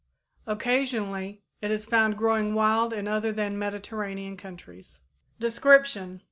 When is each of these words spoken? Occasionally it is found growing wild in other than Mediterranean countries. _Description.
Occasionally 0.47 1.43
it 1.61 1.69
is 1.69 1.85
found 1.85 2.17
growing 2.17 2.55
wild 2.55 2.91
in 2.91 3.07
other 3.07 3.31
than 3.31 3.55
Mediterranean 3.59 4.35
countries. 4.35 4.99
_Description. 5.39 6.19